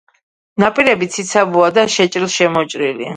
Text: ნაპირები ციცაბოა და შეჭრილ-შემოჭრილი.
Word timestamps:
ნაპირები 0.63 1.09
ციცაბოა 1.17 1.67
და 1.77 1.83
შეჭრილ-შემოჭრილი. 1.97 3.09